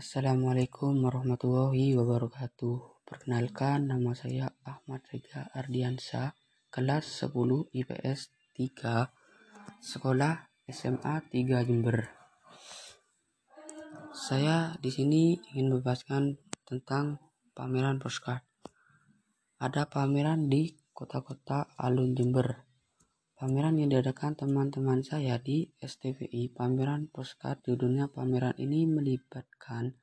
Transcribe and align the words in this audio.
Assalamualaikum 0.00 1.04
warahmatullahi 1.04 1.92
wabarakatuh. 1.92 3.04
Perkenalkan 3.04 3.84
nama 3.84 4.16
saya 4.16 4.48
Ahmad 4.64 5.04
Rega 5.12 5.52
Ardiansa, 5.52 6.32
kelas 6.72 7.28
10 7.28 7.68
IPS 7.68 8.32
3, 8.56 9.12
sekolah 9.84 10.48
SMA 10.72 11.20
3 11.28 11.68
Jember. 11.68 12.08
Saya 14.16 14.72
di 14.80 14.88
sini 14.88 15.36
ingin 15.52 15.68
membahaskan 15.68 16.40
tentang 16.64 17.20
pameran 17.52 18.00
postcard. 18.00 18.40
Ada 19.60 19.84
pameran 19.84 20.48
di 20.48 20.80
kota-kota 20.96 21.76
alun 21.76 22.16
Jember. 22.16 22.69
Pameran 23.40 23.80
yang 23.80 23.88
diadakan 23.88 24.36
teman-teman 24.36 25.00
saya 25.00 25.40
di 25.40 25.64
STVI, 25.80 26.52
pameran 26.52 27.08
postcard 27.08 27.64
di 27.64 27.72
dunia 27.72 28.04
pameran 28.04 28.52
ini 28.60 28.84
melibatkan 28.84 29.96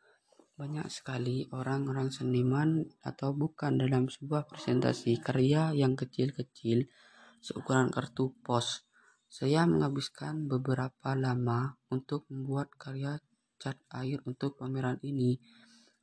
banyak 0.57 0.89
sekali 0.89 1.45
orang-orang 1.53 2.09
seniman 2.09 2.81
atau 3.05 3.37
bukan 3.37 3.77
dalam 3.77 4.09
sebuah 4.09 4.49
presentasi 4.49 5.21
karya 5.21 5.69
yang 5.77 5.93
kecil-kecil 5.93 6.89
seukuran 7.37 7.93
kartu 7.93 8.33
pos. 8.41 8.89
Saya 9.29 9.69
menghabiskan 9.69 10.49
beberapa 10.49 11.13
lama 11.13 11.77
untuk 11.93 12.25
membuat 12.33 12.73
karya 12.73 13.21
cat 13.61 13.77
air 13.93 14.17
untuk 14.25 14.57
pameran 14.57 14.97
ini. 15.05 15.37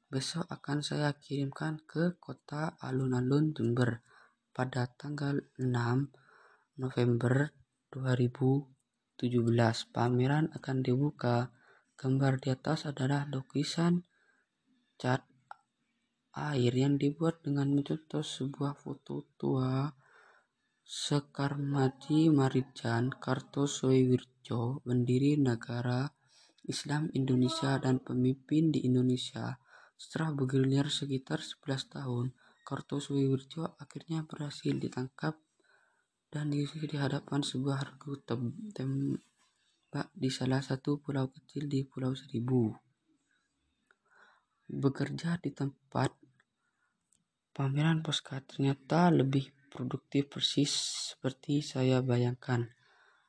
Besok 0.06 0.46
akan 0.46 0.86
saya 0.86 1.10
kirimkan 1.18 1.82
ke 1.82 2.14
kota 2.22 2.78
alun-alun 2.78 3.50
Jember 3.58 4.06
pada 4.54 4.86
tanggal 4.86 5.42
6 5.58 6.22
November 6.74 7.54
2017 7.94 9.22
pameran 9.94 10.50
akan 10.50 10.76
dibuka. 10.82 11.54
Gambar 11.94 12.42
di 12.42 12.50
atas 12.50 12.90
adalah 12.90 13.30
lukisan 13.30 14.02
cat 14.98 15.22
air 16.34 16.74
yang 16.74 16.98
dibuat 16.98 17.46
dengan 17.46 17.70
mencontoh 17.70 18.26
sebuah 18.26 18.74
foto 18.74 19.22
tua 19.38 19.86
Sekar 20.82 21.62
Madi 21.62 22.26
Marijan 22.26 23.14
Kartosoewirjo, 23.14 24.82
pendiri 24.82 25.38
negara 25.38 26.10
Islam 26.66 27.06
Indonesia 27.14 27.78
dan 27.78 28.02
pemimpin 28.02 28.74
di 28.74 28.82
Indonesia. 28.82 29.62
Setelah 29.94 30.34
bergelir 30.34 30.90
sekitar 30.90 31.38
11 31.38 31.94
tahun, 31.94 32.26
Kartosoewirjo 32.66 33.78
akhirnya 33.78 34.26
berhasil 34.26 34.74
ditangkap 34.74 35.38
dan 36.34 36.50
diusir 36.50 36.90
di 36.90 36.98
hadapan 36.98 37.46
sebuah 37.46 37.94
regu 37.94 38.18
tembak 38.74 40.10
di 40.10 40.26
salah 40.34 40.58
satu 40.58 40.98
pulau 40.98 41.30
kecil 41.30 41.70
di 41.70 41.86
Pulau 41.86 42.10
Seribu. 42.18 42.74
Bekerja 44.66 45.38
di 45.38 45.54
tempat 45.54 46.10
pameran 47.54 48.02
postcard 48.02 48.50
ternyata 48.50 49.14
lebih 49.14 49.54
produktif 49.70 50.26
persis 50.26 50.74
seperti 51.14 51.62
saya 51.62 52.02
bayangkan. 52.02 52.66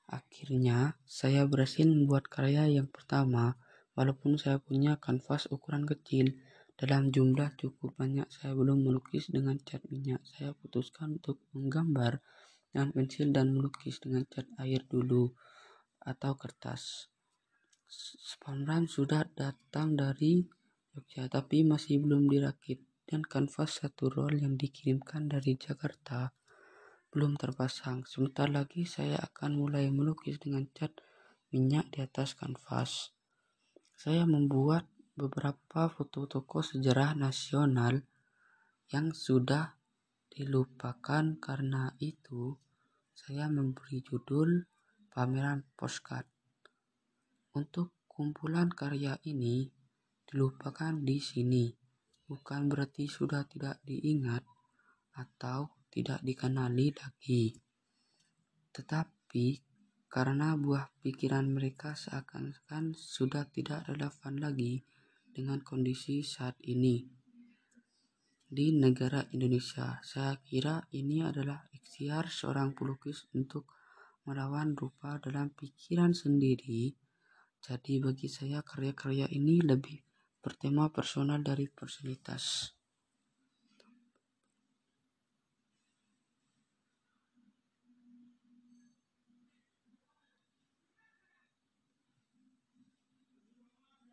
Akhirnya, 0.10 0.98
saya 1.06 1.46
berhasil 1.46 1.86
membuat 1.86 2.26
karya 2.26 2.66
yang 2.74 2.90
pertama, 2.90 3.54
walaupun 3.94 4.42
saya 4.42 4.58
punya 4.58 4.98
kanvas 4.98 5.46
ukuran 5.54 5.86
kecil. 5.86 6.34
Dalam 6.76 7.14
jumlah 7.14 7.54
cukup 7.56 7.96
banyak, 8.02 8.28
saya 8.34 8.52
belum 8.58 8.82
melukis 8.82 9.30
dengan 9.30 9.62
cat 9.62 9.86
minyak. 9.94 10.26
Saya 10.26 10.58
putuskan 10.58 11.22
untuk 11.22 11.40
menggambar 11.54 12.20
dengan 12.76 12.92
pensil 12.92 13.32
dan 13.32 13.56
melukis 13.56 14.04
dengan 14.04 14.28
cat 14.28 14.44
air 14.60 14.84
dulu 14.84 15.32
atau 16.04 16.36
kertas. 16.36 17.08
Spanduk 17.88 18.92
sudah 18.92 19.24
datang 19.32 19.96
dari 19.96 20.44
Jogja 20.92 21.32
tapi 21.32 21.64
masih 21.64 22.04
belum 22.04 22.28
dirakit 22.28 22.84
dan 23.08 23.24
kanvas 23.24 23.80
satu 23.80 24.12
roll 24.12 24.44
yang 24.44 24.60
dikirimkan 24.60 25.32
dari 25.32 25.56
Jakarta 25.56 26.36
belum 27.16 27.40
terpasang. 27.40 28.04
Sebentar 28.04 28.52
lagi 28.52 28.84
saya 28.84 29.24
akan 29.24 29.56
mulai 29.56 29.88
melukis 29.88 30.36
dengan 30.36 30.68
cat 30.76 30.92
minyak 31.56 31.88
di 31.96 32.04
atas 32.04 32.36
kanvas. 32.36 33.16
Saya 33.96 34.28
membuat 34.28 34.84
beberapa 35.16 35.88
foto 35.88 36.28
tokoh 36.28 36.60
sejarah 36.60 37.16
nasional 37.16 38.04
yang 38.92 39.16
sudah 39.16 39.75
dilupakan 40.36 41.40
karena 41.40 41.96
itu 42.04 42.60
saya 43.16 43.48
memberi 43.48 44.04
judul 44.04 44.68
pameran 45.08 45.64
postcard. 45.80 46.28
Untuk 47.56 47.96
kumpulan 48.12 48.68
karya 48.68 49.16
ini 49.24 49.72
dilupakan 50.28 51.00
di 51.00 51.24
sini 51.24 51.72
bukan 52.28 52.68
berarti 52.68 53.08
sudah 53.08 53.48
tidak 53.48 53.80
diingat 53.88 54.44
atau 55.16 55.72
tidak 55.88 56.20
dikenali 56.20 56.92
lagi. 56.92 57.56
Tetapi 58.76 59.48
karena 60.12 60.60
buah 60.60 60.92
pikiran 61.00 61.48
mereka 61.48 61.96
seakan-akan 61.96 62.92
sudah 62.92 63.48
tidak 63.48 63.88
relevan 63.88 64.44
lagi 64.44 64.84
dengan 65.32 65.64
kondisi 65.64 66.20
saat 66.28 66.60
ini 66.68 67.25
di 68.46 68.76
negara 68.76 69.26
Indonesia. 69.34 69.98
Saya 70.06 70.38
kira 70.46 70.86
ini 70.94 71.26
adalah 71.26 71.66
ikhtiar 71.74 72.30
seorang 72.30 72.78
pelukis 72.78 73.26
untuk 73.34 73.66
melawan 74.30 74.78
rupa 74.78 75.18
dalam 75.18 75.50
pikiran 75.54 76.14
sendiri. 76.14 76.94
Jadi 77.62 77.98
bagi 77.98 78.30
saya 78.30 78.62
karya-karya 78.62 79.26
ini 79.34 79.62
lebih 79.64 79.98
bertema 80.44 80.94
personal 80.94 81.42
dari 81.42 81.66
personalitas. 81.66 82.75